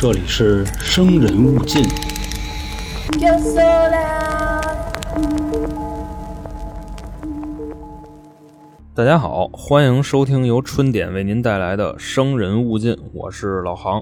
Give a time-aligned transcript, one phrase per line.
[0.00, 1.82] 这里是生人勿近。
[8.94, 14.00] 大家好，欢迎收听由春点为您带来的《生人勿近》，我是老航。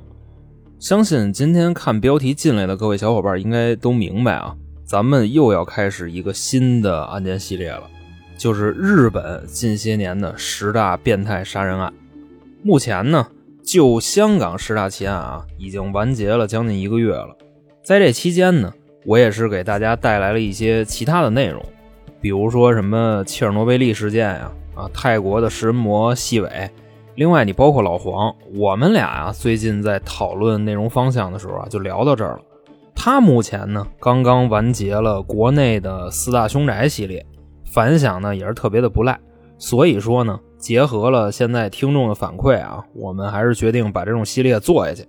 [0.79, 4.55] 相信今天看标题进来的各位小伙伴应该都明白啊，
[4.85, 7.85] 咱们又要开始一个新的案件系列了，
[8.37, 11.91] 就是日本近些年的十大变态杀人案。
[12.63, 13.27] 目前呢，
[13.67, 17.37] 就香港十大奇案啊，已经完结了将近一个月了。
[17.83, 18.73] 在这期间呢，
[19.05, 21.61] 我也是给大家带来了一些其他的内容，
[22.21, 26.71] 比如说什么切尔诺贝利事件呀、啊，泰国的食人魔细尾。
[27.17, 30.89] 另外，你包括老黄，我们俩啊，最近在讨论内容。
[30.89, 32.41] 方向的时候啊，就聊到这儿了。
[32.95, 37.27] 他目前呢，刚刚完结了国内的四大凶宅系列，
[37.73, 39.19] 反响呢也是特别的不赖。
[39.59, 45.07] 所以说呢，结合了现在听众的反馈啊，我们还是决定把这种系列做下去。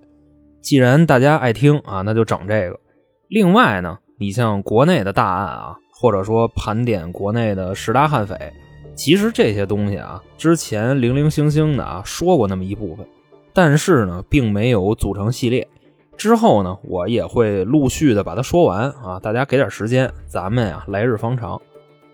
[0.61, 2.79] 既然大家爱听啊，那就整这个。
[3.27, 8.53] 另外呢，你像国内的大案啊，或者说盘点国内的十大悍匪，
[8.95, 13.03] 其实这些东西啊，之前零零星星的啊说过那么一部分，
[13.51, 15.67] 但是呢，并没有组成系列。
[16.15, 21.59] 之后呢，我也会陆续的把它说完啊，大家给点时间，咱们呀来日方长，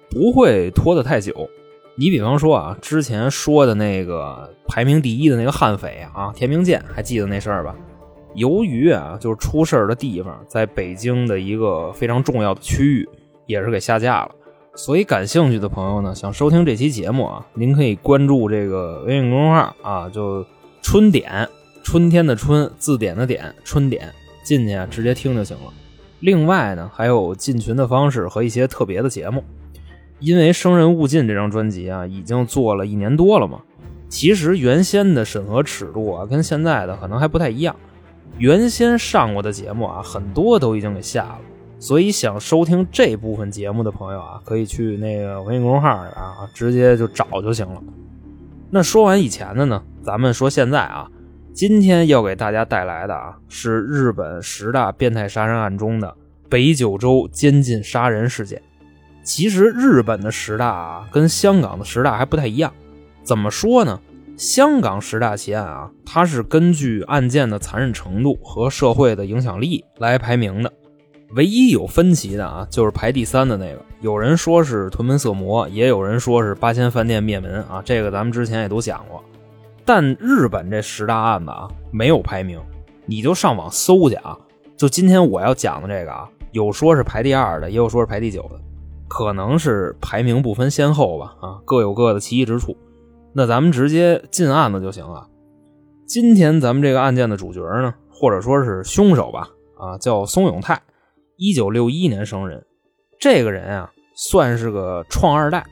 [0.10, 1.50] 不会拖得太久。
[1.96, 7.76] 你比方说啊，之前说的那个排名第一的那个悍匪啊，田明建，还记得那事儿吧？
[8.34, 13.08] 由于啊，就是出事儿的地方在北京的一个非常重要的区域，
[13.46, 14.32] 也是给下架了。
[14.76, 20.44] 所以感兴趣的朋友呢，想收听这期节目啊，您可以关注这个微信公众号啊，就
[20.82, 21.48] 春点，
[21.84, 24.12] 春天的春，字典的典，春点，
[24.44, 25.72] 进去啊直接听就行了。
[26.22, 29.44] 另外呢，还有进群的方式和一些特别的节目。
[30.24, 33.60] 因为《生人勿近》这张专辑啊，已经做了一年多了嘛，
[34.08, 37.76] 其实原先的审核尺度啊，跟现在的可能还不太一样。
[38.38, 41.40] 原先上过的节目啊，很多都已经给下了，
[41.78, 47.84] 所以想收听这部分节目的朋友啊，可以去那个微信公众号啊，直接就找就行了。
[48.72, 51.06] 那说完以前的呢，咱们说现在啊，
[51.52, 56.16] 今天要给大家带来的啊，是日本十大变态杀人案中的
[56.50, 58.62] 北九州监禁杀人事件。
[59.24, 62.72] 其实日本的十大啊，跟香港的十大还不太一样。
[63.24, 64.00] 怎么说呢？
[64.36, 70.74] 香港十大奇案啊，它是根据案件的残忍程度和社会的影响力来排名的。
[71.36, 73.80] 唯一有分歧的啊，就是排第三的那个。
[74.02, 77.82] 有人说是屯门色魔，也有人说是八仙饭店灭门啊。
[77.86, 79.24] 这个咱们之前也都讲过。
[79.86, 82.60] 但日本这十大案子啊，没有排名，
[83.06, 84.38] 你就上网搜去啊。
[84.76, 88.60] 就今天我要讲的这个啊，有说是排第二的，也有说是排第九的。
[89.14, 92.76] 可能是排名不分先后吧，啊，各有各的奇异之处。
[93.32, 95.28] 那咱们直接进案子就行了。
[96.08, 100.82] 今天咱们这个案件的主角呢，或者说是凶手吧，啊，叫松永泰，
[101.38, 102.66] 一九六一年生人。
[103.20, 105.64] 这个人啊，算是个创二代。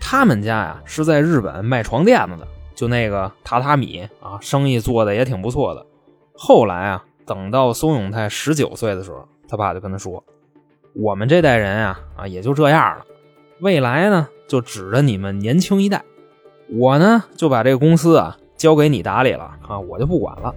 [0.00, 5.86] 他们家呀是在日本卖床垫子的，就那个榻榻米啊，生意做的也挺不错的。
[6.34, 10.24] 后来啊，等到松永泰十九岁的时候，他爸就跟他说。
[10.94, 13.04] 我们这代人啊啊也就这样了，
[13.60, 16.04] 未来呢就指着你们年轻一代，
[16.78, 20.54] 我呢就把这个公司啊交给你打理了啊，我就不管了。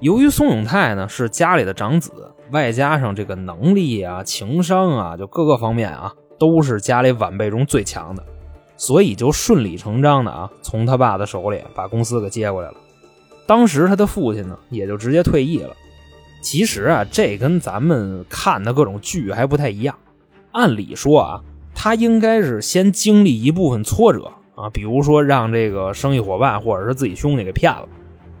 [0.00, 2.10] 由于宋永泰呢是家里的长子，
[2.52, 8.22] 外加上这个能力啊、情商啊，就各个方面啊都是家里晚辈中最强的，
[8.76, 12.76] 所以就顺理成章的啊从他爸的手里把公司给接过来了。
[13.46, 15.74] 当时他的父亲呢也就直接退役了。
[16.40, 19.94] 其实啊，这跟咱们看的各种剧还不太一样。
[20.52, 21.40] 按理说啊，
[21.74, 27.86] 他应该是先经历一部分挫折啊，比如说让这个生意伙伴或者是自己兄弟给骗了，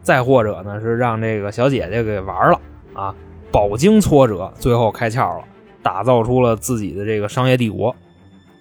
[0.02, 2.60] 再或者呢是让这个小姐姐给玩了
[2.94, 3.14] 啊，
[3.52, 5.44] 饱经挫折，最后开窍了，
[5.82, 7.94] 打造出了自己的这个商业帝国。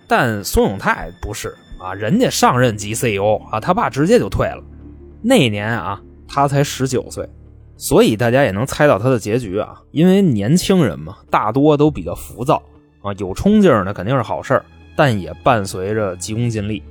[0.08, 4.64] 但孙永泰不是啊，人家上任即 CEO 啊，他爸直接就退了。
[5.22, 7.28] 那年啊，他才十九岁。
[7.78, 12.62] 所以大家也能猜到他的结局啊，因为年轻人嘛，大多都比较浮躁
[13.02, 14.66] 啊，有冲劲儿呢肯定是好事儿，
[14.96, 16.82] 但也伴随着急功近利。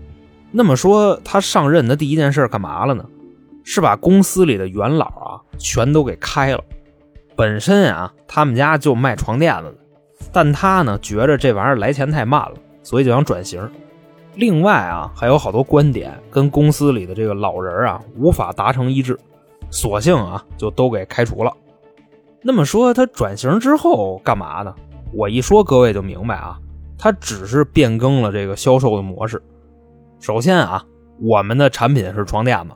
[0.53, 3.05] 那么说他上任的第一件事干嘛了呢？
[3.65, 6.63] 是把公司里的元老啊全都给开了。
[7.35, 9.75] 本身啊，他们家就卖床垫子的，
[10.33, 12.55] 但他呢觉着这玩意儿来钱太慢了，
[12.85, 13.69] 所以就想转型。
[14.37, 19.19] 另外啊，还有好多观点跟公司里的这个老人啊无法达成一致。
[19.71, 21.53] 索性啊，就都给开除了。
[22.43, 24.75] 那么说他转型之后干嘛呢？
[25.13, 26.59] 我一说各位就明白啊，
[26.99, 29.43] 他只是变更了这个销售的模式。
[30.21, 30.85] 首先啊，
[31.21, 32.75] 我们的产品是床垫子，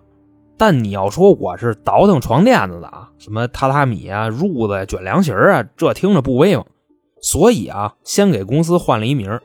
[0.56, 6.64] 但你要说我是倒腾床垫子的啊，什么榻榻米啊、褥子、卷凉席啊，这听着不威风。
[7.22, 9.38] 所以啊，先给公司换了一名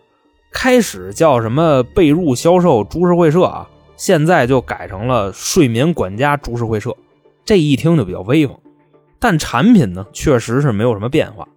[0.51, 6.95] 开始叫什么被褥销售株式会社啊，现在就改成了睡眠管家株式会社。
[7.45, 8.59] 这一听就比较威风，
[9.19, 11.47] 但产品呢，确实是没有什么变化。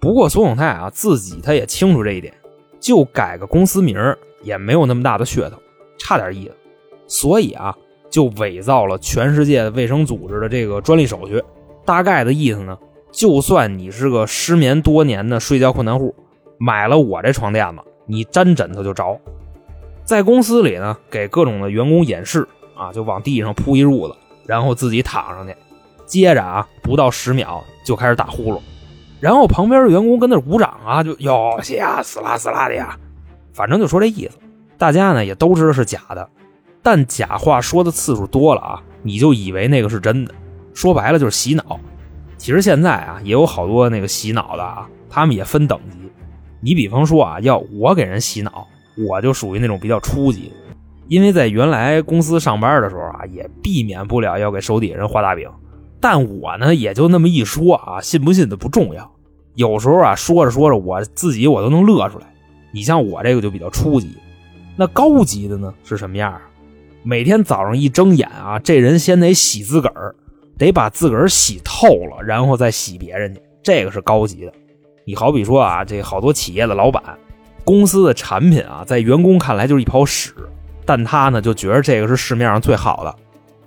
[0.00, 2.32] 不过苏永泰啊，自己他也清楚这一点，
[2.80, 3.98] 就改个公司名
[4.42, 5.58] 也没有那么大的噱头，
[5.98, 6.54] 差点意思。
[7.06, 7.76] 所以啊。
[8.10, 11.42] 就伪造了全世界卫生组织的这个专利手续，
[11.84, 12.78] 大概的意思呢，
[13.10, 16.14] 就算你是个失眠多年的睡觉困难户，
[16.56, 19.20] 买了我这床垫子，你沾枕头就着。
[20.04, 22.46] 在公司里呢，给各种的员工演示
[22.76, 25.54] 啊，就往地上铺一褥子，然后自己躺上去，
[26.06, 28.60] 接着啊，不到十秒就开始打呼噜，
[29.20, 32.98] 然后旁边的员工跟那鼓掌啊，就哟呀死啦死啦的呀，
[33.52, 34.38] 反正就说这意思，
[34.76, 36.28] 大家呢也都知道是假的。
[36.82, 40.34] 但假话说的次数多了啊，你就以为那个是真的，
[40.74, 41.80] 说白了就是洗脑。
[42.36, 45.96] 其实现在啊，也有好多那个洗脑的啊，他们也分等级。
[46.60, 48.66] 你比方说啊，要我给人洗脑，
[48.98, 50.52] 我就属于那种比较初级。
[51.08, 55.48] 因为在原来公司上班的时候啊，也避免不了要给手底下人画大饼。
[56.00, 59.10] 但我呢，也就那么一说啊，信不信的不重要。
[59.54, 62.26] 有时候啊，说着说着，我自己我都能乐出来。
[62.72, 64.10] 你像我这个就比较初级，
[64.76, 66.40] 那高级的呢是什么样啊？
[67.02, 70.14] 每天早上一睁眼啊，这人先得洗自个儿，
[70.58, 73.40] 得把自个儿洗透了，然后再洗别人去。
[73.62, 74.52] 这个是高级的。
[75.06, 77.02] 你好比说啊，这好多企业的老板，
[77.64, 80.32] 公司的产品啊，在员工看来就是一泡屎，
[80.86, 83.14] 但他呢就觉得这个是市面上最好的。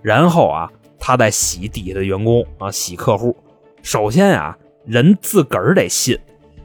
[0.02, 3.36] 然后啊，他在洗底下的员工啊，洗客户。
[3.82, 6.18] 首先啊，人自个儿得信，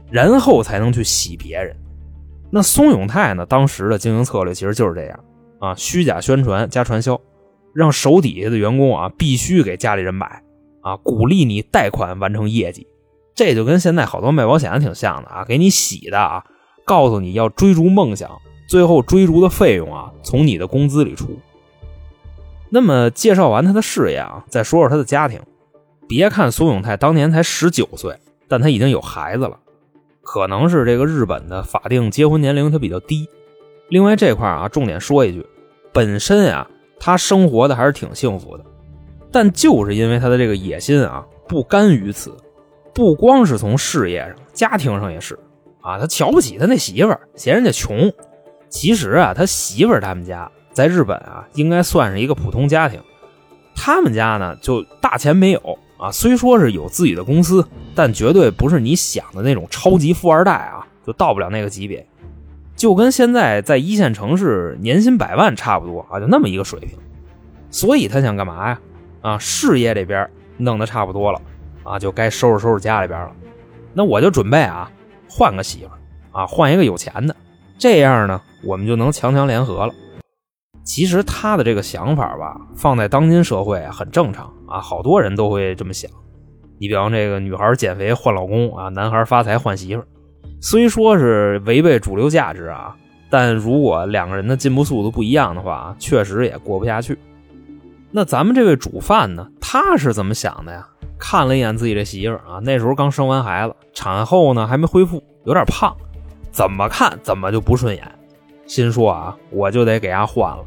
[0.09, 1.75] 然后才能去洗别人。
[2.51, 5.19] 那松永泰呢，当时的经营策略其实就是这样。
[5.59, 7.19] 啊，虚假宣传加传销，
[7.73, 10.43] 让手底下的员工啊必须给家里人买
[10.81, 12.85] 啊，鼓励你贷款完成业绩，
[13.33, 16.43] 这就跟现在好多卖保险的挺像的啊，给你洗的啊，
[16.85, 18.29] 告诉你要追逐梦想，
[18.73, 21.37] 最后追逐的费用啊从你的工资里出。
[22.71, 25.39] 那么介绍完他的事业啊，再说说他的家庭。
[26.07, 28.17] 别看苏永泰当年才十九岁，
[28.47, 29.59] 但他已经有孩子了，
[30.23, 33.29] 可能是这个日本的法定结婚年龄他比较低。
[33.89, 35.45] 另外这块啊，重点说一句。
[35.91, 36.67] 本身啊，
[36.99, 38.65] 他生活的还是挺幸福的，
[39.31, 42.35] 但就是因为他的这个野心啊，不甘于此，
[42.91, 45.37] 不光是从事业上，家庭上也是
[45.79, 48.11] 啊，他瞧不起他那媳妇儿，嫌人家穷。
[48.73, 52.99] 其实啊，他媳妇儿他们家在日本啊，应该算是一个普通家庭，
[53.75, 62.05] 他们家呢就大钱没有啊，虽说是有自己的公司，但绝对不是你想的那种超级富二代啊，就到不了那个级别。
[62.75, 66.97] 就跟现在在一线城市年薪百万差不多啊，就那么一个水平。
[67.69, 68.79] 所以他想干嘛呀？
[69.21, 70.27] 啊，事业这边
[70.57, 71.39] 弄得差不多了
[71.83, 73.31] 啊，就该收拾收拾家里边了。
[73.93, 74.91] 那我就准备啊，
[75.29, 77.35] 换个媳妇啊，换一个有钱的，
[77.83, 79.93] 这样呢，我们就能强强联合了。
[80.85, 86.09] 其实他的这个想法吧，放在当今社会很正常啊，好多人都会这么想。
[86.79, 90.03] 你比方这个女孩减肥换老公啊，男孩发财换媳妇。
[90.61, 92.95] 虽说是违背主流价值啊，
[93.29, 97.19] 但如果两个人的进步速度不一样的话，确实也过不下去。
[98.11, 100.87] 那咱们这位主犯呢，他是怎么想的呀？
[101.19, 105.93] 看了一眼自己的媳妇啊，那时候刚生完孩子，产后呢还没恢复，有点胖，
[106.53, 108.09] 怎么看怎么就不顺眼，
[108.67, 110.63] 心说啊，我就得给伢换了。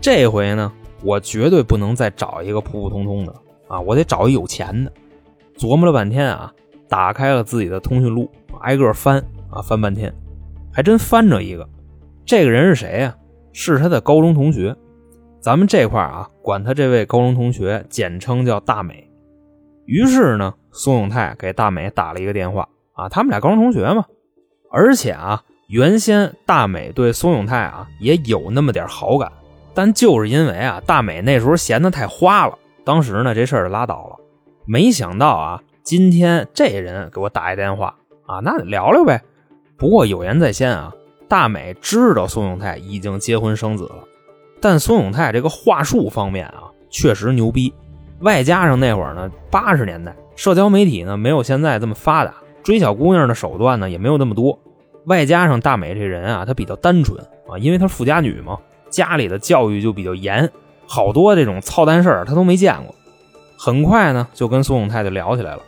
[0.00, 0.72] 这回呢，
[1.04, 3.34] 我绝对不能再找一个普普通通的
[3.68, 4.90] 啊，我得找一有钱的。
[5.58, 6.50] 琢磨了半天啊，
[6.88, 8.28] 打开了自己的通讯录。
[8.62, 9.16] 挨个翻
[9.50, 10.12] 啊，翻半天，
[10.72, 11.68] 还真翻着一个。
[12.26, 13.16] 这个人是谁呀？
[13.52, 14.74] 是他的高中同学。
[15.40, 19.10] 咱们这块啊，管他这位高中同学简称叫大美。
[19.86, 24.04] 于是呢，宋永泰给大美打了一个电话啊，他们俩高中同学嘛。
[24.70, 29.30] 而且啊，原先大美对宋永泰啊也有那么点好感，
[29.74, 34.16] 但就是因为啊，大美那时候闲的太花了，当时呢这事儿拉倒了。
[34.64, 37.96] 没想到啊，今天这人给我打一电话。
[38.26, 39.20] 啊，那聊聊呗。
[39.76, 40.94] 不过有言在先啊，
[41.26, 44.04] 大美知道宋永泰已经结婚生子了，
[44.60, 47.74] 但宋永泰这个话术方面啊，确实牛逼。
[48.20, 54.58] 外加上那会儿呢，八十年代社交媒体呢没有现在这么发达，追小姑娘的手段呢也没有那么多。
[55.06, 58.58] 外加上大美这人啊，她比较单纯啊，因为她富家女嘛，
[58.90, 60.50] 家里的教育就比较严，
[60.86, 62.94] 好多这种操蛋事儿她都没见过。
[63.58, 65.62] 很快呢，就跟宋永泰就聊起来了。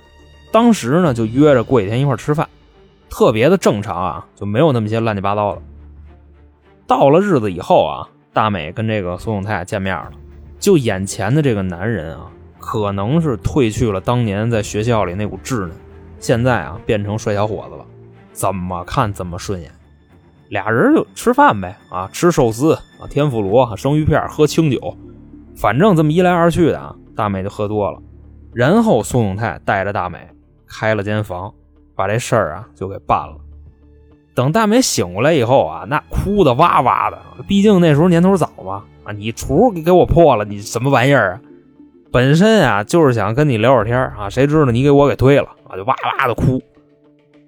[0.51, 2.47] 当时呢，就约着过几天一块吃饭，
[3.09, 5.63] 特别的正常啊，就没有那么些乱七八糟的。
[6.87, 10.11] 到了日子以后啊，大美跟这个苏永泰见面了，
[10.59, 15.71] 就眼前的这个男人啊，可能是褪去了当年在学校里那股稚嫩，
[16.23, 17.85] 现在啊变成帅小伙子了，
[18.33, 19.69] 怎么看怎么顺眼。
[20.51, 24.97] 俩人就吃饭呗，啊，吃寿司啊，天妇罗、生鱼片，喝清酒，
[25.57, 28.01] 反正这么一来二去的啊，大美就喝多了。
[28.55, 30.29] 然后宋永泰带着大美
[30.69, 31.53] 开了间房，
[31.97, 33.37] 把这事儿啊就给办了。
[34.33, 41.41] 等大美醒过来以后啊，那哭的哇哇的，毕竟那时候年头早嘛，啊，你厨给给我破了，你什么玩意儿啊？
[42.13, 46.61] 本身啊就是想跟你聊会儿天啊，谁知道你给我给推了啊，就哇哇的哭。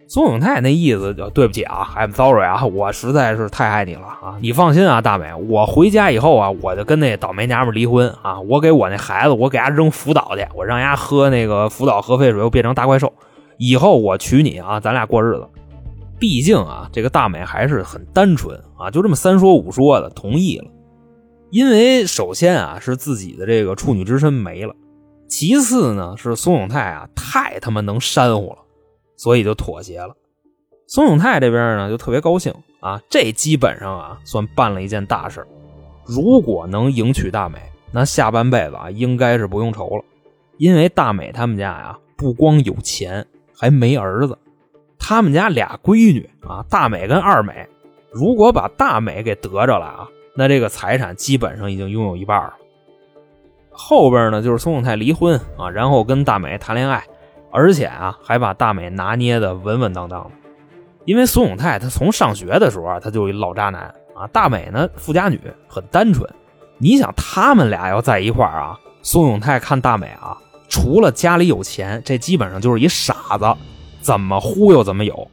[0.07, 4.37] 宋永泰那意思就对不起啊，I'm sorry 啊，我实在是太爱你了啊！
[4.41, 8.39] 你放心啊，大美，我回家以后啊，我就跟那倒霉娘们离婚啊！
[8.41, 13.13] 我给我那孩子，我给他扔福岛去，我让伢喝那个福岛核废水，又变成大怪兽。
[13.57, 15.49] 以后我娶你啊，咱俩过日子。
[16.19, 20.67] 毕竟啊，这个大美还是很单纯啊，就这么三说五说的同意了。
[21.55, 24.75] 因为首先啊，是自己的这个处女之身没了；
[25.29, 28.59] 其次呢，是宋永泰啊，太他妈能煽乎了。
[29.17, 30.17] 所以就妥协了。
[30.89, 35.47] 宋永泰这边呢就特别高兴啊，这基本上啊算办了一件大事
[36.05, 37.61] 如果能迎娶大美，
[37.93, 40.03] 那下半辈子啊应该是不用愁了。
[40.59, 43.25] 因为大美他们家呀不光有钱，
[43.57, 44.37] 还没儿子。
[44.99, 47.69] 他们家俩闺女啊，大美跟二美，
[48.11, 52.55] 如果把大美给得着了啊，那这个财产基本上已经拥有一半了。
[53.71, 57.05] 后边呢就是宋永泰离婚啊，然后跟大美谈恋爱。
[57.57, 60.31] 而且啊，还把大美拿捏的稳稳当当的，
[61.05, 64.27] 因为宋永泰他从上学的时候啊，他就一老渣男啊。
[64.33, 66.29] 大美呢，富家女，很单纯。
[66.79, 70.37] 你想他们俩要在一块儿啊，宋永泰看大美啊，
[70.69, 73.55] 除了家里有钱，这基本上就是一傻子，
[74.01, 75.31] 怎么忽悠怎么有。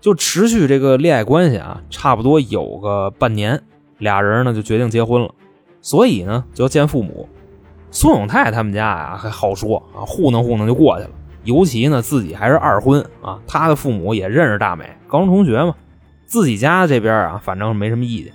[0.00, 3.62] 就持续这个恋爱关系啊，差不多有个半年，
[3.98, 5.34] 俩人呢就决定结婚了，
[5.80, 7.28] 所以呢就要见父母。
[7.90, 11.10] 孙永泰他们家啊还好说啊，糊弄糊弄就过去了。
[11.44, 15.74] 尤其呢，自己还是二婚啊，他的父母也认识大美，高中同学嘛。
[16.24, 18.32] 自己家这边啊，反正没什么意见。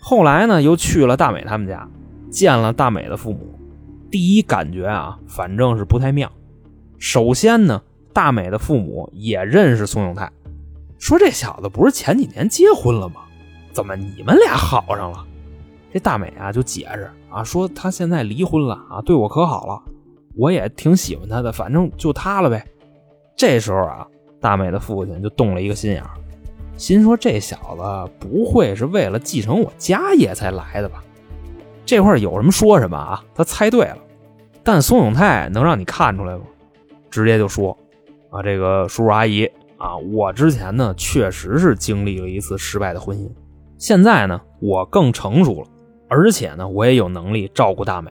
[0.00, 1.88] 后来呢，又去了大美他们家，
[2.30, 3.58] 见了大美的父母。
[4.10, 6.30] 第一感觉啊，反正是不太妙。
[6.98, 10.30] 首先呢，大美的父母也认识宋永泰，
[10.98, 13.22] 说这小子不是前几年结婚了吗？
[13.76, 15.22] 怎么你们俩好上了？
[15.92, 19.82] 这大美啊就解释啊，说他现在离婚了啊，对我可好了。
[20.34, 22.64] 我也挺喜欢他的，反正就他了呗。
[23.36, 24.06] 这时候啊，
[24.40, 26.02] 大美的父亲就动了一个心眼
[26.78, 31.04] 心说这小子不会是为了继承我家业才来的吧？
[31.84, 33.22] 这块有什么说什么啊？
[33.34, 33.98] 他猜对了，
[34.64, 36.44] 但宋永泰能让你看出来吗？
[37.10, 37.76] 直接就说
[38.30, 39.44] 啊，这个叔叔阿姨
[39.76, 43.30] 啊，我之前呢确实是经历了一次失败的婚姻，
[43.78, 45.66] 现在呢我更成熟了，
[46.08, 48.10] 而且呢我也有能力照顾大美。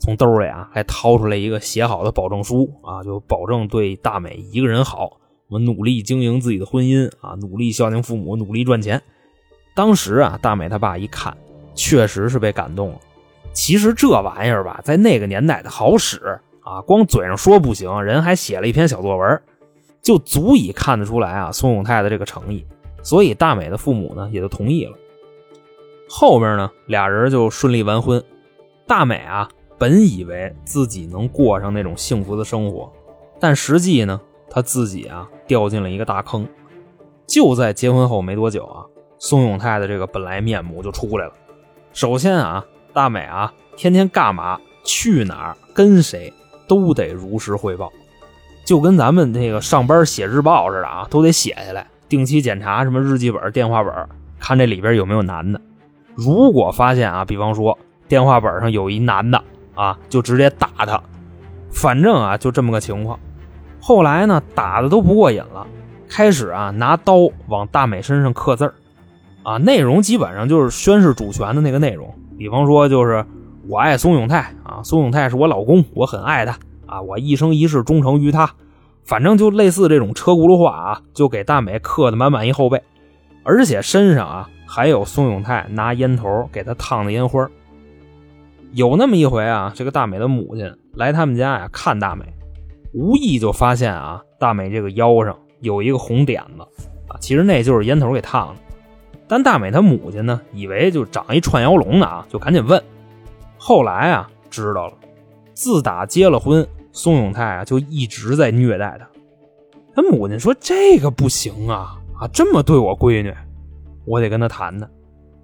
[0.00, 5.18] 从兜里啊，还掏出来一个写好的保证书啊，就保证对大美一个人好，
[5.48, 9.00] 我努力经营自己的婚姻啊，努力孝敬父母，努力赚钱。
[9.74, 11.34] 当时啊，大美他爸一看，
[11.74, 12.98] 确实是被感动了。
[13.52, 19.40] 其实这玩意儿吧，在那个年代的好使啊，光嘴上说不行，人还写了一篇小作文，
[20.02, 22.66] 就足以看得出来啊，宋永泰的这个诚意。
[23.04, 24.96] 所以大美的父母呢，也就同意了。
[26.08, 28.20] 后边呢，俩人就顺利完婚。
[28.88, 29.48] 大美啊。
[29.76, 32.90] 本以为自己能过上那种幸福的生活，
[33.40, 36.46] 但实际呢，她自己啊掉进了一个大坑。
[37.26, 38.86] 就在结婚后没多久啊，
[39.18, 41.32] 宋永泰的这个本来面目就出来了。
[41.92, 46.32] 首先啊，大美啊，天天干嘛、去哪儿、跟谁，
[46.68, 47.92] 都得如实汇报，
[48.64, 53.92] 就跟咱们那个上班写日报似的啊，都得写下来，定期检查什么日记本、电话本，
[54.38, 55.60] 看这里边有没有男的。
[56.14, 59.42] 如果发现啊，比方说电话本上有一男的。
[59.74, 61.02] 啊，就直接打他，
[61.68, 63.18] 反正啊，就这么个情况。
[63.80, 65.66] 后来呢，打的都不过瘾了，
[66.08, 68.74] 开始啊，拿刀往大美身上刻字儿，
[69.42, 72.14] 啊，内容基本上就是宣誓主权的那个内容。
[72.38, 73.26] 比方说，就是
[73.66, 76.56] 我爱宋永泰啊，宋永泰是我老公，我很爱他
[76.86, 78.48] 啊，我一生一世忠诚于他。
[79.04, 82.82] 反正就类似这种车轱辘话啊，就给大美刻的满满一后背，
[83.42, 87.48] 而且身上啊还有宋永泰拿烟头给他烫的烟花。
[88.72, 92.24] 有那么一回啊，这个大美的母亲来他们家呀看大美，
[92.92, 96.62] 无意就发现啊，大美这个腰上有一个红点子
[97.08, 98.54] 啊，其实那就是烟头给烫的。
[99.28, 102.82] 但大美她母亲呢，以为就长一串腰龙呢啊，就赶紧问。
[103.56, 104.94] 后来啊，知道了，
[105.54, 109.06] 自打结了婚，宋永泰啊就一直在虐待他。
[109.94, 113.34] 他母亲说：“这个不行啊，啊这么对我闺女，
[114.06, 114.88] 我得跟他谈谈。”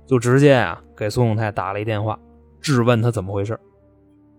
[0.09, 2.19] 就直接啊给宋永泰打了一电话。
[2.61, 3.59] 质问他怎么回事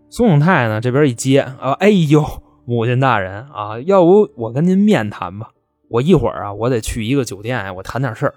[0.09, 2.25] 宋永泰呢这边一接啊，哎呦，
[2.65, 5.51] 母亲大人啊，要不我跟您面谈吧？
[5.89, 8.33] 我一会儿啊，我得去一个酒店，我谈点事儿。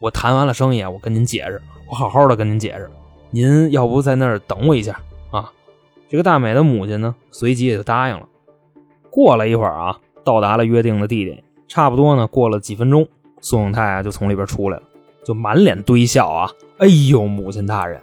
[0.00, 2.90] 我谈完了生意，我跟您解释，我好好的跟您解释。
[3.30, 5.00] 您要不在那儿等我一下？
[6.08, 8.28] 这个大美的母亲呢，随即也就答应了。
[9.10, 13.06] 过了一会儿啊，到达了约定的地点，差不多呢，过了几分钟，
[13.40, 14.82] 宋永泰啊就从里边出来了，
[15.24, 18.00] 就满脸堆笑啊，哎呦，母亲大人，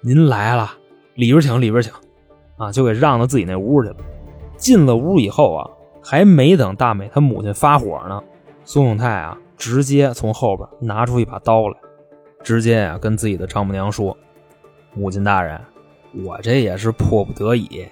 [0.00, 0.72] 您来了，
[1.14, 1.92] 里边请，里边请，
[2.56, 3.96] 啊，就给让到自己那屋去了。
[4.56, 5.70] 进了屋以后啊，
[6.02, 8.22] 还没等大美她母亲发火呢。
[8.64, 11.76] 宋永泰啊，直接从后边拿出一把刀来，
[12.42, 14.16] 直接啊跟自己的丈母娘说
[14.94, 15.60] ：“母亲大人，
[16.22, 17.86] 我这也是迫不得已。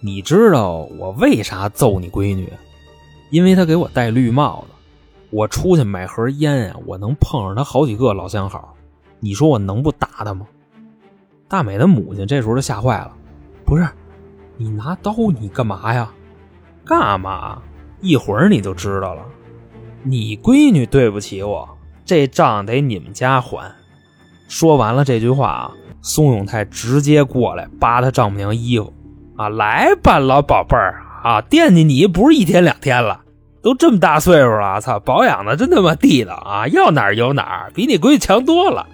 [0.00, 2.52] 你知道我为啥揍你闺女？
[3.30, 4.74] 因为她给我戴绿帽子。
[5.30, 8.74] 我出去买盒烟呀，我能碰上她好几个老相好。
[9.18, 10.46] 你说我能不打她吗？”
[11.48, 13.16] 大美的母亲这时候就吓坏了
[13.64, 13.88] ：“不是，
[14.56, 16.12] 你拿刀你干嘛呀？
[16.84, 17.62] 干嘛？
[18.00, 19.24] 一会儿你就知道了。”
[20.06, 21.66] 你闺女对不起我，
[22.04, 23.74] 这账得你们家还。
[24.48, 28.92] 说完了这句话啊，宋永泰直接过来扒他丈母娘衣服
[29.36, 33.22] 啊，来吧，老宝贝儿啊，惦记你不是一天两天了，
[33.62, 38.86] 都这么大岁数了，操，保养的真他妈地道啊，要哪儿有哪儿，比你闺女强多了。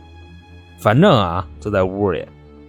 [0.79, 2.25] 反正啊，就在屋里，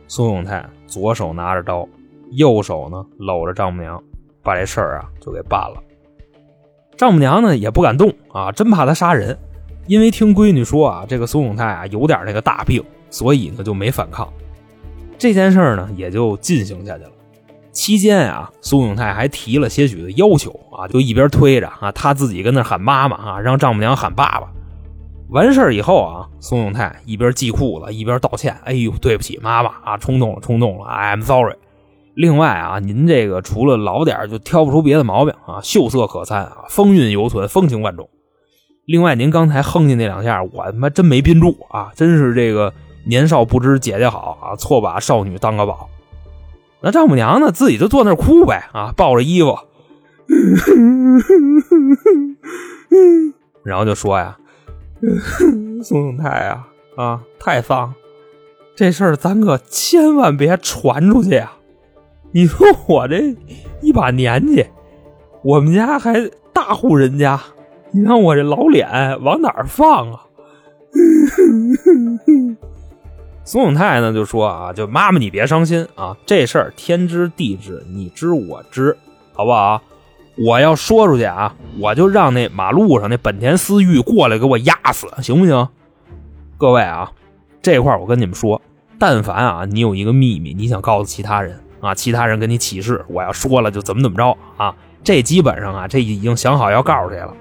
[0.08, 1.88] 宋永泰左手拿着刀，
[2.32, 4.02] 右手呢搂着丈母娘，
[4.42, 5.80] 把这事儿啊就给办了。
[6.98, 9.38] 丈母娘呢也不敢动啊，真怕他杀人，
[9.86, 14.28] 因为听闺女说啊，这个宋永泰啊有点那个大病，所以呢就没反抗。
[15.20, 17.12] 这件事呢也就进行下去了。
[17.72, 24.48] 期间啊，宋永泰还提了些许的要求啊，就一边推着啊，他自己跟那喊妈妈啊，让丈母娘喊爸爸。
[25.30, 31.56] 完事以后啊，宋永泰一边系裤子一边道歉：“哎呦，对不起，妈妈啊，冲动了，冲动了，I'm sorry。”
[32.14, 38.10] 另外啊，您这个除了老点就挑不出别的毛病啊，秀色可餐啊，风韵犹存，风情万种。
[38.84, 42.74] 另外，您刚才哼唧那两下，我他妈真没憋住啊，真是这个
[43.06, 45.90] 年少不知姐姐好啊，错把少女当个宝。
[46.82, 49.58] 那丈母娘呢，自己就坐那哭呗啊，抱着衣服，
[53.64, 54.38] 然后就说呀
[55.84, 57.94] ：“宋永泰啊啊，太丧，
[58.76, 61.54] 这事儿咱可千万别传出去呀。”
[62.34, 63.36] 你说我这
[63.82, 64.66] 一把年纪，
[65.44, 67.40] 我们家还大户人家，
[67.92, 70.26] 你让我这老脸往哪儿放啊？
[73.44, 78.98] 宋永泰呢就说啊，就妈妈你别伤心啊，这事儿天知地知，你知我知，
[79.34, 79.82] 好不好？
[80.38, 85.68] 我要说出去啊，我就让那马路上那本田思域过来给我压死，行不行？
[86.58, 87.12] 各位啊，
[87.62, 88.62] 这块我跟你们说，
[88.98, 91.60] 但凡啊你有一个秘密，你想告诉其他人。
[91.82, 91.96] 啊！
[91.96, 94.76] 其他人跟你起誓，我要说了就怎么怎么着啊！
[95.04, 97.34] 这基本上啊，这已经想好要告诉谁了。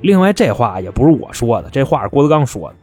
[0.00, 2.76] 另外，这话也不是我说的，这话是郭德纲说的。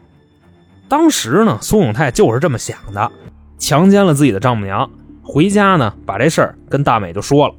[0.92, 3.10] 当时呢，苏永泰就是这么想的，
[3.58, 4.92] 强奸了自己的丈母娘，
[5.24, 7.56] 回家呢，把这事儿跟大美就说了，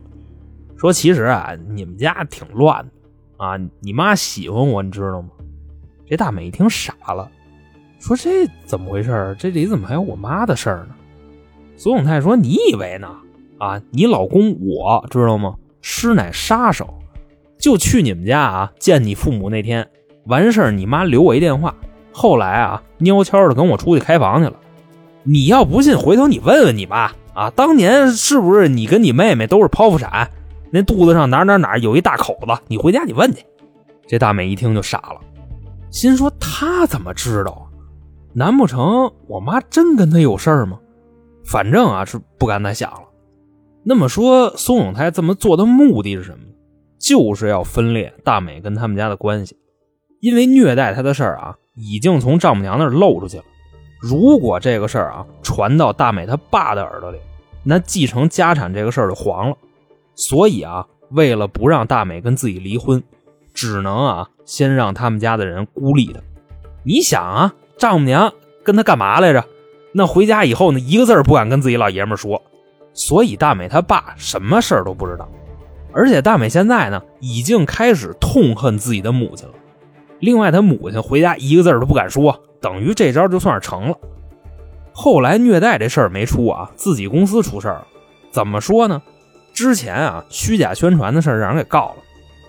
[0.76, 2.92] 说其实啊，你们家挺乱的
[3.42, 5.30] 啊，你妈喜欢我，你知道吗？
[6.06, 7.26] 这大美一听傻了，
[7.98, 9.34] 说这怎么回事？
[9.38, 10.94] 这里怎么还有我妈的事儿呢？
[11.78, 13.08] 苏永泰说：“你以为呢？”
[13.56, 15.54] 啊，你老公我知道吗？
[15.80, 16.98] 师乃杀手，
[17.58, 19.88] 就去你们家啊，见你父母那天
[20.26, 21.74] 完事儿，你妈留我一电话。
[22.12, 24.54] 后来啊，悄悄的跟我出去开房去了。
[25.24, 30.30] 你要不信，回头你问问你妈啊，当年是不是你跟你妹妹都是剖腹产？
[30.70, 32.46] 那肚子上哪哪哪有一大口子？
[32.68, 33.44] 你回家你问去。
[34.06, 35.20] 这大美一听就傻了，
[35.90, 37.64] 心说他怎么知道啊？
[38.34, 40.78] 难不成我妈真跟他有事儿吗？
[41.44, 43.00] 反正啊是不敢再想了。
[43.84, 46.38] 那么说，宋永泰这么做的目的是什么？
[46.98, 49.56] 就是要分裂大美跟他们家的关系，
[50.22, 53.44] 因为虐待他的事儿啊，已经从丈母娘那儿漏出去了。
[54.00, 57.18] 如果这个事儿啊传到大美他爸的耳朵里，
[57.64, 59.56] 那继承家产这个事儿就黄了。
[60.14, 63.02] 所以啊，为了不让大美跟自己离婚，
[63.52, 66.20] 只能啊先让他们家的人孤立他。
[66.84, 68.32] 你想啊，丈母娘
[68.62, 69.44] 跟他干嘛来着？
[69.92, 72.40] 那回家以后呢，一个字不敢跟自己老爷们说。
[72.94, 75.28] 所以大美他爸什么事儿都不知道，
[75.92, 79.54] 而且大美现在呢已经开始痛恨自己的母亲了。
[80.22, 83.96] 另外，他母亲回家一个字都不敢说，等于这招就算是成了。
[84.92, 87.86] 后来虐待这事儿没出啊，自己公司出事儿了。
[88.30, 89.02] 怎么说呢？
[89.52, 91.96] 之前啊虚假宣传的事儿让人给告了，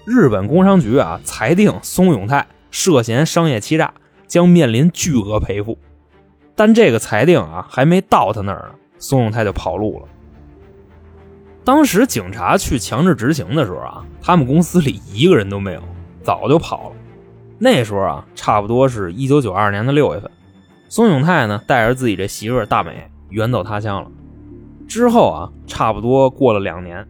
[0.06, 3.92] 日本工商局啊裁定松永泰涉嫌商业欺诈，
[4.28, 5.80] 将面临巨额赔付。
[6.54, 10.06] 但这个裁定啊还没到他那儿呢，松永泰就跑路了。
[11.64, 15.82] 当时警察去强制执行的时候啊，他们公司里一个人都没有，
[16.22, 16.96] 早就跑了。
[17.64, 20.30] 那时候啊，差不多是一九九二年的六月份，
[20.90, 24.12] 宋永泰呢带着自己这媳妇大美远走他乡了。
[24.86, 27.08] 之后啊，差不多过了两年，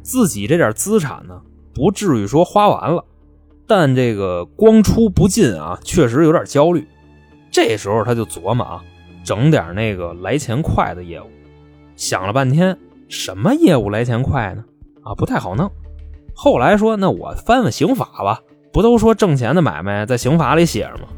[0.00, 1.40] 自己这点资产呢，
[1.74, 3.04] 不至于说花完了，
[3.66, 6.86] 但这个光出不进啊，确实有点焦虑。
[7.50, 8.84] 这时候他就琢磨啊，
[9.24, 11.26] 整点那个来钱快的业务。
[11.96, 14.64] 想了半天，什么业务来钱快呢？
[15.02, 15.68] 啊，不太好弄。
[16.32, 18.40] 后来说，那我翻翻刑法吧，
[18.72, 21.08] 不都说挣钱的买卖在刑法里写着吗？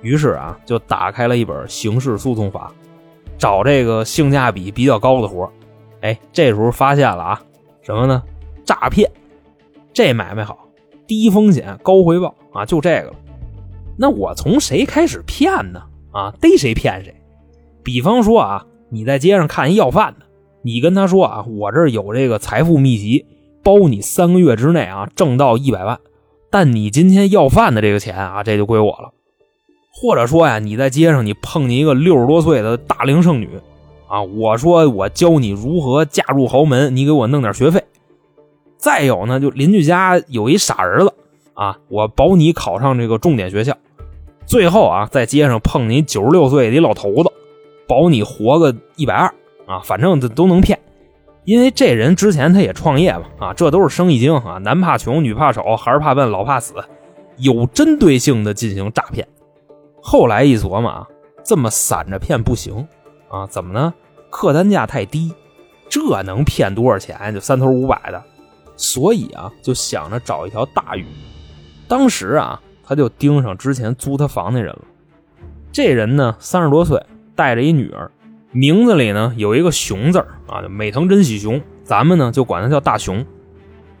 [0.00, 2.72] 于是啊，就打开了一本刑事诉讼法，
[3.38, 5.50] 找这个性价比比较高的活
[6.02, 7.42] 哎，这时候发现了啊，
[7.82, 8.22] 什么呢？
[8.64, 9.10] 诈骗。
[9.92, 10.68] 这买卖好，
[11.06, 13.14] 低风险高回报啊，就这个了。
[13.96, 15.82] 那我从谁开始骗呢？
[16.12, 17.14] 啊，逮谁骗谁。
[17.82, 20.26] 比方说啊，你在街上看一要饭的。
[20.62, 23.26] 你跟他说啊，我这儿有这个财富秘籍，
[23.62, 25.98] 包你三个月之内啊挣到一百万，
[26.54, 29.10] 但你今天要饭的这个钱啊，这就归我了。
[29.92, 33.48] 或者说呀，你在街上你碰见一个六十多岁的大龄剩女，
[34.06, 37.82] 啊，我说我教你如何嫁入豪门，你给我弄点学费。
[38.76, 41.12] 再有呢，就邻居家有一傻儿子，
[41.54, 43.76] 啊，我保你考上这个重点学校。
[44.46, 47.32] 最后啊，在街上碰你九十六岁的老头子，
[47.88, 49.34] 保你活个一百二。
[49.66, 50.78] 啊，反正这都能骗，
[51.44, 56.74] 因为这人之前他也创业嘛，啊，这都是生意经啊，男怕穷，女怕丑，孩儿怕笨，老怕死，
[57.36, 59.26] 有针对性的进行诈骗。
[60.02, 61.06] 后来一琢磨啊，
[61.44, 62.86] 这么散着骗不行
[63.28, 63.92] 啊，怎么呢？
[64.30, 65.32] 客单价太低，
[65.88, 67.32] 这能骗多少钱？
[67.34, 68.22] 就三头五百的，
[68.76, 71.04] 所以啊，就想着找一条大鱼。
[71.86, 74.80] 当时啊，他就盯上之前租他房那人了。
[75.70, 77.04] 这人呢，三十多岁，
[77.36, 78.10] 带着一女儿。
[78.54, 83.26] 名字里呢有一个“熊”字啊，美藤真喜雄，咱们呢就管他叫大熊。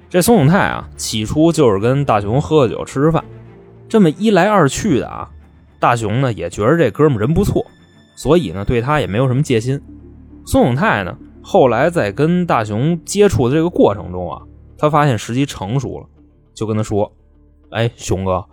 [0.08, 3.24] 这松永泰啊，起初就是跟大熊喝喝酒、吃吃饭，
[3.88, 5.28] 这么一来二去的啊，
[5.80, 7.66] 大熊呢也觉得这哥们人不错，
[8.14, 9.82] 所以呢对他也没有什么戒心。
[10.46, 14.40] 松永泰呢后来在跟大熊接触的这个过程中啊，
[14.78, 16.06] 他发现时机成熟了，
[16.54, 17.10] 就跟他说
[17.72, 18.44] ：“哎，熊哥，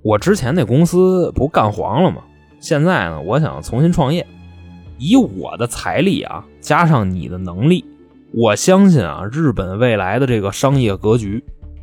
[0.00, 2.22] 我之前那公司不干黄了吗？
[2.60, 4.26] 现在呢，我想重新创业。”
[5.00, 7.82] 以我的财力啊，加上你的能力，
[8.34, 11.42] 我相信啊，日本未来的这个商业格局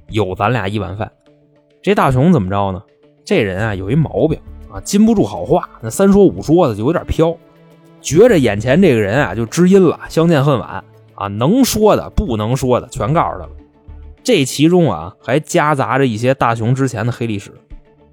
[0.09, 1.11] 有咱俩一碗饭。
[1.81, 2.83] 这大雄怎么着呢？
[3.25, 4.39] 这人啊有一毛病
[4.71, 7.35] 啊，禁不住好话，那三说五说的就有点飘，
[8.01, 10.83] 觉着眼前这个人啊就知音了，相见恨晚
[11.15, 13.49] 啊，能说的不能说的全告诉他了。
[14.23, 17.51] 这其中啊还夹杂着一些大雄之前的黑历史，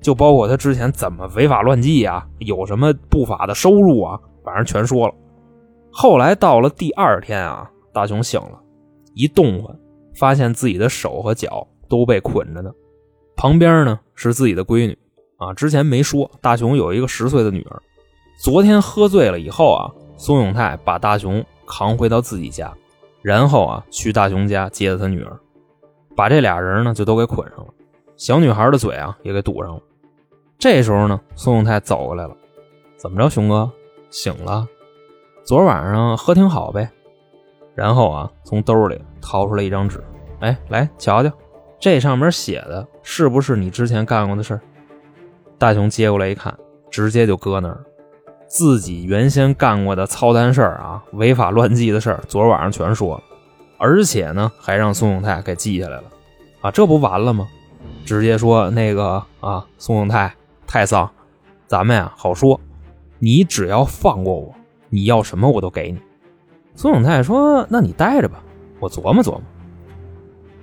[0.00, 4.18] 就包括他之前怎么违法乱纪啊，有什么不法的收入啊。
[4.44, 5.14] 反正全说了。
[5.90, 8.60] 后来到了第二天啊，大雄醒了，
[9.14, 9.76] 一动唤，
[10.14, 12.70] 发现自己的手和脚都被捆着呢。
[13.36, 14.98] 旁边呢是自己的闺女
[15.38, 17.82] 啊，之前没说，大雄有一个十岁的女儿。
[18.42, 22.72] 昨天喝醉了以后啊，宋永泰把大雄扛回到自己家，
[23.22, 25.38] 然后啊去大雄家接了他女儿，
[26.16, 27.66] 把这俩人呢就都给捆上了，
[28.16, 29.80] 小女孩的嘴啊也给堵上了。
[30.58, 32.36] 这时候呢，宋永泰走过来了，
[32.96, 33.70] 怎么着，熊哥？
[34.14, 34.64] 醒了，
[35.42, 36.88] 昨晚上喝挺好呗。
[37.74, 40.00] 然后啊，从兜里掏出来一张纸，
[40.38, 41.28] 哎，来瞧瞧，
[41.80, 44.60] 这上面写的是不是你之前干过的事？
[45.58, 46.56] 大雄接过来一看，
[46.92, 47.84] 直接就搁那儿，
[48.46, 53.22] 自己原先干过的操蛋事儿啊，违法乱纪的事儿，昨晚上全说了，
[53.78, 56.04] 而且呢，还让宋永泰给记下来了。
[56.60, 57.48] 啊，这不完了吗？
[58.06, 60.32] 直接说那个啊，宋永泰，
[60.68, 61.10] 太丧，
[61.66, 62.60] 咱们呀好说。
[63.24, 64.54] 你只要放过我，
[64.90, 65.98] 你要什么我都给你。
[66.74, 68.44] 孙永泰说：“那你待着吧，
[68.80, 69.42] 我琢磨琢磨。”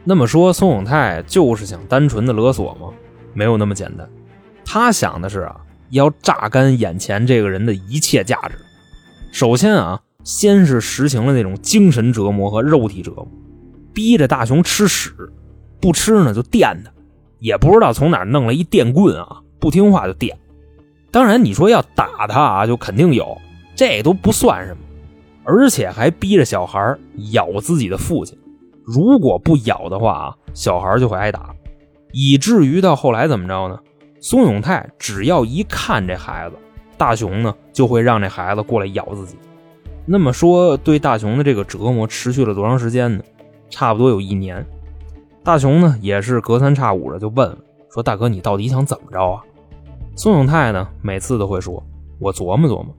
[0.06, 2.90] 那么说，孙永泰就是想单纯的勒索吗？
[3.34, 4.08] 没有那么简单。
[4.64, 8.54] 他想的是啊，要榨干眼前这个人的一切价值。
[9.32, 13.28] 首先啊，先是实行了那种精神折磨和肉体折磨，
[13.92, 15.12] 逼着大雄吃屎，
[15.80, 16.92] 不吃呢就电他，
[17.40, 20.38] 也不知道从哪弄了一电棍啊，不听话就电。
[21.12, 23.38] 当然，你说要打他啊，就肯定有，
[23.76, 24.80] 这都不算什么，
[25.44, 26.98] 而且还逼着小孩
[27.34, 28.38] 咬自己的父亲，
[28.86, 31.54] 如果不咬的话啊，小孩就会挨打，
[32.14, 33.78] 以至于到后来怎么着呢？
[34.22, 36.56] 松永泰只要一看这孩子，
[36.96, 39.36] 大雄呢就会让这孩子过来咬自己。
[40.06, 43.24] 那么说，对大雄的这个折磨持续了多长时间呢？
[43.70, 44.66] 差不多有一年。
[45.44, 47.58] 大雄呢也是隔三差五的就问
[47.92, 49.42] 说：“大哥，你到底想怎么着啊？”
[50.22, 51.84] 宋永泰呢，每次都会说
[52.22, 52.96] ：“我琢磨琢磨。”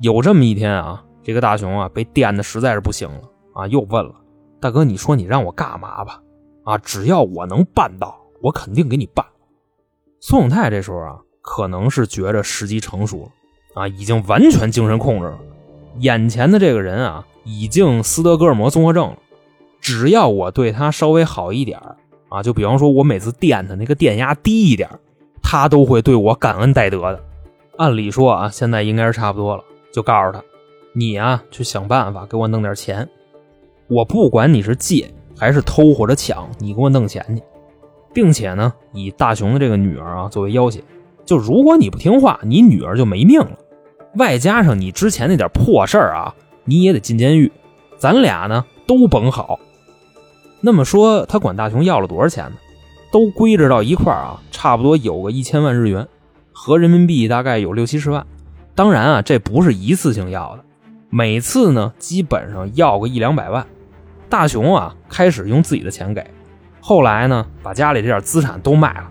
[0.00, 3.20] 有这么一天啊，这个大熊啊被电的实在是不行了
[3.52, 4.14] 啊，又问了
[4.58, 6.22] ：“大哥，你说你让我干嘛吧？
[6.64, 9.22] 啊，只要我能办到，我肯定给你办。
[10.18, 15.38] 宋永泰这时候啊，可能是觉着时机成熟了，啊，已经完全精神控制了。
[15.98, 19.18] 眼前的这个人啊，已经斯德哥尔摩综合症了。
[19.78, 21.78] 只要我对他稍微好一点
[22.30, 24.88] 啊，就比方说我每次电他那个电压低一点
[25.44, 27.22] 他都会对我感恩戴德的。
[27.76, 30.42] 按理说啊，现在应该是差不多了，就告诉他，
[30.94, 33.08] 你啊，去想办法给我弄点钱。
[33.88, 37.42] 我不管你是借还是偷或者抢，你给我弄钱去，
[38.12, 40.82] 并且呢，以大雄的这个女儿啊作为要挟，
[41.26, 43.58] 就如果你不听话，你女儿就没命了。
[44.16, 47.52] 外加上你之前那点破事儿啊，你也得进监狱，
[47.98, 49.58] 咱俩呢都甭好。
[50.60, 52.56] 那么说，他管大雄要了多少钱呢？
[53.14, 56.08] 都归置到一块儿啊，差不多有个一千万日元，
[56.50, 58.26] 合人民币大概有六七十万。
[58.74, 60.64] 当然啊，这不是一次性要的，
[61.10, 63.64] 每次呢基本上要个一两百万。
[64.28, 66.28] 大雄啊，开始用自己的钱给，
[66.80, 69.08] 后来呢，把家里这点资产都卖了，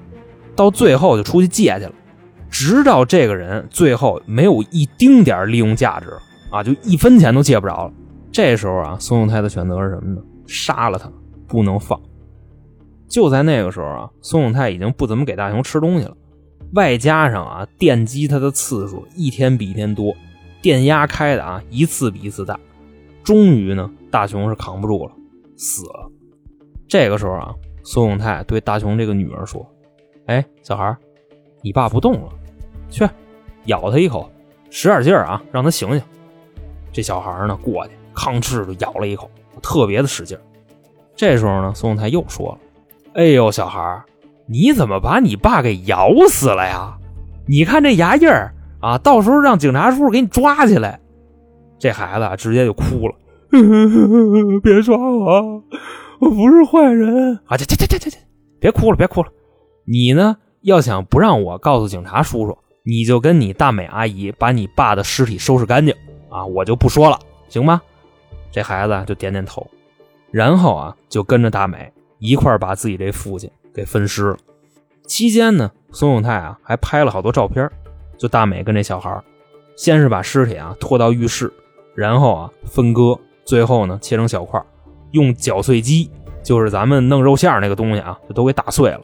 [0.53, 1.93] 到最后就出去借去了，
[2.49, 6.07] 直到这个人最后没有一丁点利用价值
[6.51, 7.93] 啊，就一分钱都借不着了。
[8.33, 10.21] 这时候啊，宋永泰的选择是什么呢？
[10.45, 11.09] 杀了他。
[11.47, 11.97] 不能放。
[13.13, 16.17] 就在那个时候啊，宋永泰已经不怎么给大雄吃东西了，
[16.73, 20.15] 外加上啊电击他的次数一天比一天多，
[20.63, 22.59] 电压开的啊一次比一次大，
[23.23, 25.13] 终于呢大雄是扛不住了，
[25.55, 26.09] 死了。
[26.87, 29.63] 这个时候啊，宋永泰对大雄这个女儿说
[30.25, 30.97] ：“哎，小孩
[31.61, 32.29] 你爸不动了，
[32.89, 33.07] 去
[33.65, 34.27] 咬他一口，
[34.71, 36.01] 使点劲儿啊，让他醒醒。”
[36.91, 39.29] 这小孩呢过去吭哧就咬了一口，
[39.61, 40.35] 特别的使劲。
[41.15, 42.57] 这时候呢，宋永泰又说了
[43.13, 44.03] ：“哎呦，小孩
[44.47, 46.97] 你怎么把你爸给咬死了呀？
[47.45, 50.99] 你看这牙印儿啊，到时候让警察叔叔给你抓起来。”
[51.77, 53.13] 这孩子直接就哭了
[54.63, 55.63] ：“别抓我，
[56.19, 57.57] 我不是坏人啊！
[57.57, 58.17] 这这这这这这，
[58.59, 59.29] 别哭了，别哭了。
[59.85, 65.93] 你呢，要想不让我告诉警察叔叔，你就跟你大美阿姨把你爸的尸体收拾干净
[66.29, 67.81] 啊，我就不说了，行吗？”
[68.49, 69.65] 这孩子就点点头。
[70.31, 71.91] 然后啊，就跟着大美
[72.23, 74.37] 一块把自己这父亲给分尸了。
[75.05, 77.69] 期间呢，孙永泰啊还拍了好多照片，
[78.17, 79.21] 就大美跟这小孩
[79.75, 81.51] 先是把尸体啊拖到浴室，
[81.93, 84.63] 然后啊分割，最后呢切成小块，
[85.11, 86.09] 用绞碎机，
[86.41, 89.01] 就是咱们弄肉馅那个东西啊，就都给打碎了，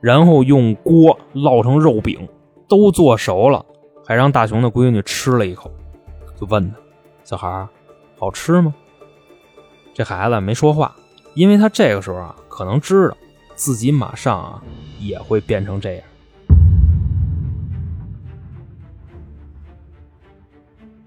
[0.00, 2.26] 然后用锅烙成肉饼，
[2.66, 3.62] 都做熟了，
[4.06, 5.70] 还让大雄的闺女吃了一口，
[6.40, 6.76] 就问他
[7.24, 7.68] ：“小孩
[8.18, 8.74] 好吃吗？”
[9.92, 10.96] 这孩子没说话，
[11.34, 13.16] 因为他这个时候啊，可能知道
[13.54, 14.62] 自己马上啊
[15.00, 16.04] 也会变成这样。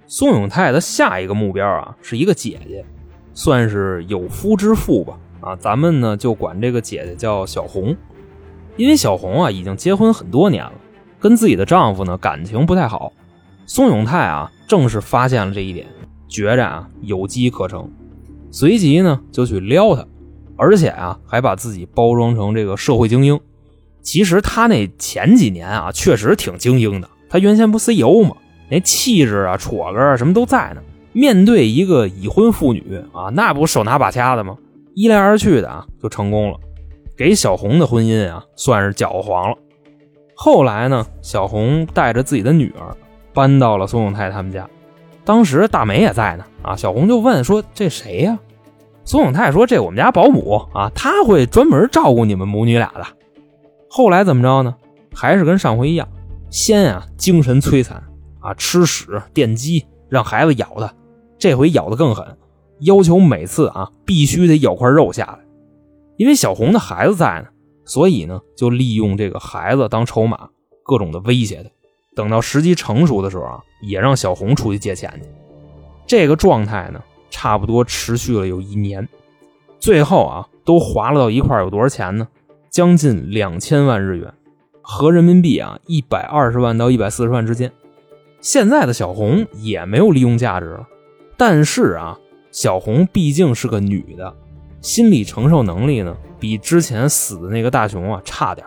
[0.05, 2.85] 宋永泰的下一个目标啊，是一个姐姐，
[3.33, 5.17] 算是有夫之妇吧。
[5.39, 7.95] 啊，咱们呢就管这个姐姐叫小红，
[8.75, 10.73] 因为小红啊已经结婚很多年了，
[11.19, 13.13] 跟自己的丈夫呢感情不太好。
[13.65, 15.87] 宋永泰啊正是发现了这一点，
[16.27, 17.89] 觉着啊有机可乘。
[18.49, 20.07] 随即呢，就去撩她，
[20.57, 23.39] 而且啊，还把自己包装成这个社会精英。
[24.01, 27.09] 其实他那前几年啊，确实挺精英的。
[27.29, 28.35] 他原先不 CEO 吗？
[28.69, 30.81] 那气质啊、戳个啊，什么都在呢。
[31.13, 34.57] 面对一个已婚妇女啊，那不手拿把掐的吗？
[34.93, 36.57] 一来二去的啊，就成功了，
[37.17, 39.57] 给小红的婚姻啊，算是搅黄了。
[40.35, 42.95] 后来呢，小红带着自己的女儿
[43.33, 44.69] 搬到了宋永泰他们家。
[45.25, 48.39] 当时大美也在呢，啊，小红就问说：“这谁呀？”
[49.07, 53.05] 宋永泰说：“这我们家保姆啊，他会专门照顾你们母女俩的。”
[53.89, 54.75] 后来怎么着呢？
[55.15, 56.05] 还是跟上回一样，
[56.49, 58.03] 先啊精神摧残
[58.41, 60.93] 啊，吃屎电击，让孩子咬他。
[61.39, 62.37] 这回咬的更狠，
[62.81, 65.39] 要求每次啊必须得咬块肉下来。
[66.17, 67.47] 因为小红的孩子在呢，
[67.85, 70.49] 所以呢就利用这个孩子当筹码，
[70.83, 71.69] 各种的威胁他。
[72.13, 75.29] 等到时机成熟的时候啊，也让小红出去借钱去。
[76.05, 79.07] 这个状态呢，差不多持续了有一年，
[79.79, 82.27] 最后啊，都划了到一块有多少钱呢？
[82.69, 84.33] 将近两千万日元，
[84.81, 87.71] 合人民币啊一百二十万到一百四十万之间。
[88.39, 90.87] 现在的小红也没有利用价值了，
[91.37, 92.19] 但是啊，
[92.51, 94.35] 小红毕竟是个女的，
[94.81, 98.65] 心理承受能力呢，比之前死的那个大雄啊差点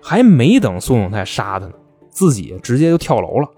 [0.00, 1.72] 还没等宋永泰杀他呢。
[2.08, 3.48] 自己直接就跳楼了。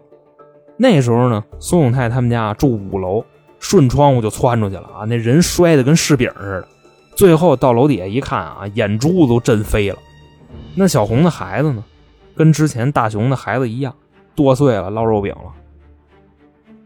[0.77, 3.25] 那时候呢，孙永泰他们家住五楼，
[3.63, 5.05] 顺窗户就窜出去了啊！
[5.05, 6.69] 那人摔得跟柿饼似的。
[7.15, 9.97] 最后到楼底下一看啊，眼珠子都震飞了。
[10.75, 11.85] 那小红的孩子呢，
[12.35, 13.95] 跟之前大雄的孩子一样，
[14.35, 15.53] 剁碎了烙肉饼了。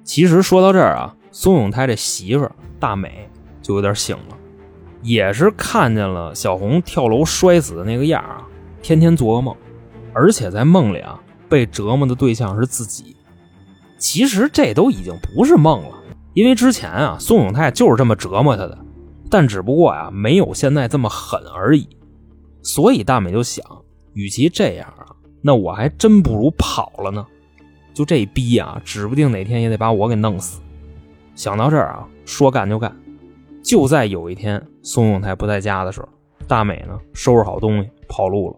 [0.04, 3.26] 其实说到这儿啊，孙永泰这媳妇大美
[3.62, 4.36] 就有点醒了。
[5.02, 8.44] 也是看见了小红跳楼摔死的那个样啊，
[8.82, 9.56] 天天做噩梦，
[10.12, 13.16] 而且在梦里啊被折磨的对象是自己。
[13.98, 15.94] 其实这都已经不是梦了，
[16.36, 18.78] 因为之前啊宋永泰就是这么折磨他的，
[19.30, 21.88] 但只不过呀没有现在这么狠而已。
[22.62, 23.64] 所以大美就想，
[24.12, 27.26] 与其这样啊，那我还真不如跑了呢。
[27.94, 30.60] 就这逼啊，指不定哪天也得把我给弄死。
[31.34, 32.94] 想到这儿啊，说干就干。
[33.64, 36.08] 就在有一天，宋永泰不在家的时候，
[36.46, 38.56] 大美呢收拾好东西跑路了。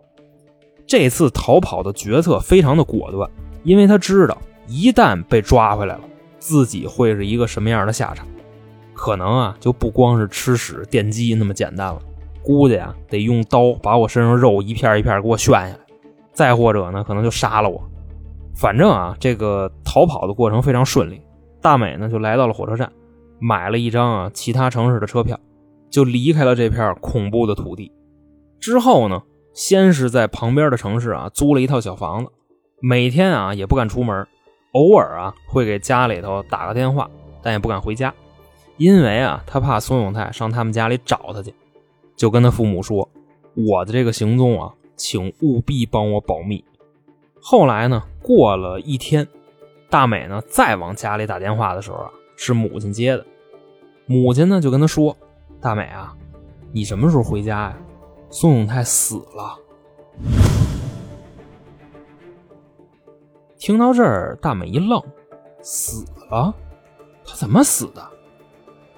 [0.84, 3.30] 这次逃跑的决策非常的果断，
[3.62, 4.36] 因为他知道
[4.66, 6.00] 一旦被抓回来了，
[6.38, 8.26] 自己会是一个什么样的下场。
[8.94, 12.00] 可能啊，就不光是吃屎电击那么简单了，
[12.42, 15.78] 估计啊得用刀把我身上肉一片一片给我炫下来，
[16.32, 17.80] 再或者呢，可能就杀了我。
[18.56, 21.22] 反正啊，这个逃跑的过程非常顺利。
[21.62, 22.90] 大美呢就来到了火车站，
[23.38, 25.38] 买了一张啊其他城市的车票，
[25.90, 27.92] 就离开了这片恐怖的土地。
[28.58, 29.22] 之后呢，
[29.54, 32.32] 先是在旁边的城市啊租了一套小房子，
[32.80, 34.26] 每天啊也不敢出门，
[34.72, 37.08] 偶尔啊会给家里头打个电话，
[37.42, 38.12] 但也不敢回家，
[38.76, 41.54] 因为啊他怕宋永泰上他们家里找他去，
[42.16, 43.08] 就跟他父母说
[43.54, 46.64] ：“我的这个行踪啊，请务必帮我保密。”
[47.40, 48.02] 后来呢？
[48.20, 49.26] 过了一天，
[49.88, 53.24] 大美呢再往家里打电话的时候啊，是母亲接的。
[54.04, 55.16] 母亲呢就跟他说
[55.62, 56.14] ：“大美啊，
[56.72, 57.78] 你什么时候回家呀？
[58.28, 59.58] 宋永泰死了。”
[63.58, 65.02] 听到这儿，大美一愣
[65.60, 66.54] ：“死了？
[67.26, 68.08] 他怎么死的？”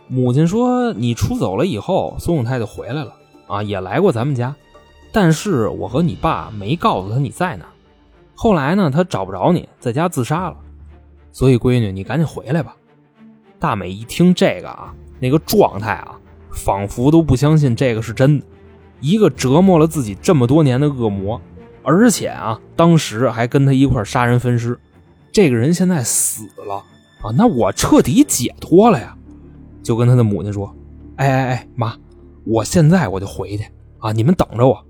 [0.06, 3.14] 母亲说：“你出走了以后，孙永泰就回来了
[3.46, 4.54] 啊，也来过咱们家，
[5.12, 7.64] 但是我和你爸没告诉他你在哪。”
[8.36, 10.56] 后来呢，他找不着你，在家自杀了。
[11.32, 12.76] 所以，闺女，你赶紧回来吧。
[13.58, 16.18] 大美一听这个啊，那个状态啊，
[16.50, 18.46] 仿佛都不相信这个是真的。
[19.00, 21.40] 一个折磨了自己这么多年的恶魔，
[21.82, 24.78] 而且啊，当时还跟他一块杀人分尸，
[25.32, 26.76] 这个人现在死了
[27.22, 29.16] 啊，那我彻底解脱了呀。
[29.82, 30.74] 就跟他的母亲说
[31.16, 31.96] ：“哎哎哎，妈，
[32.44, 33.64] 我现在我就回去
[33.98, 34.86] 啊，你们等着我。”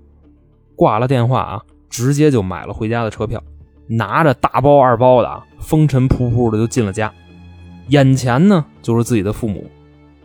[0.75, 1.61] 挂了电话啊。
[1.89, 3.43] 直接就买了回家的车票，
[3.85, 7.13] 拿着大包二包的啊，风尘仆仆的就进了家。
[7.89, 9.69] 眼前呢就是自己的父母，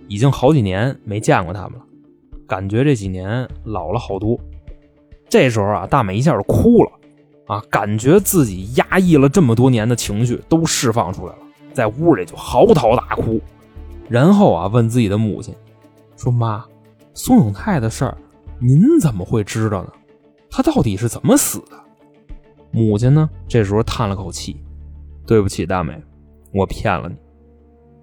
[0.06, 1.84] 已经好几年没见过他们了，
[2.46, 4.38] 感觉这几年老了好多。
[5.28, 6.90] 这时候啊，大美一下就哭了
[7.46, 11.38] 啊，感觉自己压抑了这么多年的情绪都释放出来了，
[11.72, 13.40] 在屋里就嚎啕大哭。
[14.08, 15.54] 然后啊，问自己的母亲
[16.16, 16.64] 说：“妈，
[17.12, 18.16] 宋永泰的事儿，
[18.60, 19.92] 您怎么会知道呢？”
[20.48, 21.72] 他到底是怎么死的？
[22.70, 23.28] 母亲呢？
[23.48, 24.62] 这时候叹了口气
[25.26, 26.00] ：“对不起，大美，
[26.54, 27.16] 我骗了你，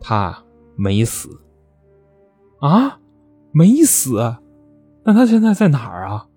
[0.02, 0.38] 他
[0.76, 1.30] 没死。
[2.60, 3.00] 啊，
[3.52, 4.36] 没死？
[5.06, 6.28] 那他现在在哪儿啊？”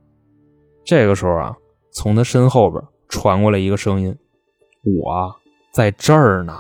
[0.87, 1.57] 这个时候啊，
[1.91, 4.17] 从他身后边传过来一个声音
[4.87, 5.35] ：“我
[5.73, 6.57] 在这儿呢。”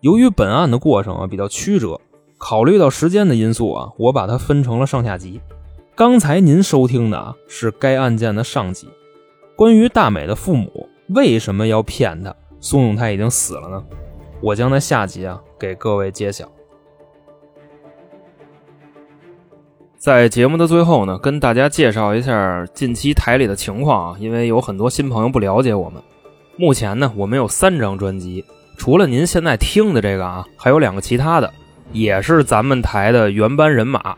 [0.00, 1.98] 由于本案的过程啊比较曲折，
[2.36, 5.40] 考虑到时间的因素啊，我把它分成了上下集。
[5.94, 8.86] 刚才您收听的啊是该案件的上集，
[9.56, 13.82] 关于大美的父母为什么要骗她宋永泰已经死了呢？
[14.40, 16.48] 我将在下集啊给各位揭晓。
[19.98, 26.02] 在节目的最后呢，跟大家介绍一下近期台里的情况啊，因为有很多新朋友不了解我们。
[26.56, 28.44] 目前呢，我们有三张专辑。
[28.78, 31.52] 除了您现在听的这个啊，还有两个其他的，
[31.92, 34.16] 也是咱们台的原班人马。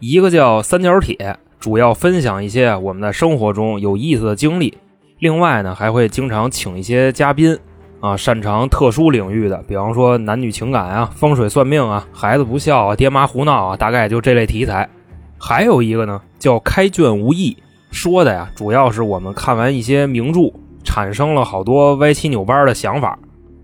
[0.00, 4.78] 一个叫三角铁，主要分享一些我们在生活中有意思的经历。
[5.18, 7.58] 另外呢，还会经常请一些嘉宾
[8.00, 14.88] 啊，擅长特殊领域的，比方说男女情感啊、风水算命啊、孩子不孝啊、爹妈胡闹啊，大概就这类题材。
[15.36, 17.56] 还有一个呢，叫开卷无益，
[17.90, 20.52] 说的呀，主要是我们看完一些名著，
[20.84, 23.18] 产生了好多歪七扭八的想法。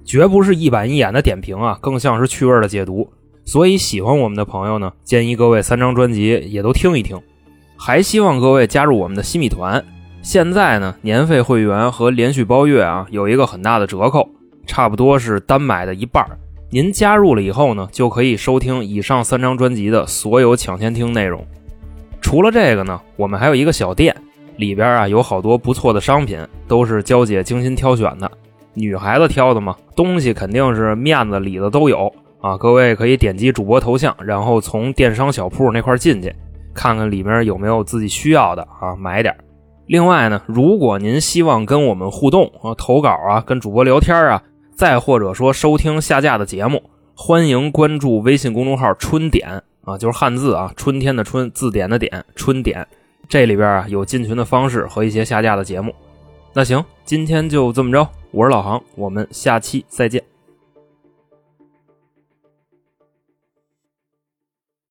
[0.04, 3.08] 绝不是一板一眼的点评啊，更像是趣味的解读。
[3.44, 7.20] 所以喜欢我们的朋友呢，建议各位三张专辑也都听一听。
[7.76, 9.84] 还希望各位加入我们的新米团。
[10.24, 14.26] 现在呢，年费会员和连续包月啊，有一个很大的折扣，
[14.66, 16.24] 差不多是单买的一半。
[16.70, 21.46] 您加入了以后呢，就可以收听以上三张专辑的所有抢先听内容。
[22.22, 24.16] 除了这个呢，我们还有一个小店，
[24.56, 28.28] 里边啊有好多不错的商品，都是娇姐精心挑选的。
[28.72, 32.10] 女孩子挑的嘛，东西肯定是面子里子都有
[32.40, 32.56] 啊！
[32.56, 36.34] 各位可以点击主播头像，然后从电商小铺那块进去，
[36.72, 39.36] 看看里面有没有自己需要的啊，买点。
[39.86, 44.42] 另外呢，如果您希望跟我们互动啊，投稿啊，跟主播聊天啊，
[44.74, 46.82] 再或者说收听下架的节目，
[47.14, 52.86] 欢迎关注微信公众号“春点”啊，就是汉字啊，春天的春，字典的典，春点。
[53.28, 55.94] 这里边啊有进群的方式和一些下架的节目。
[56.54, 60.33] 那行，今天就这么着，我是老航，我们下期再见。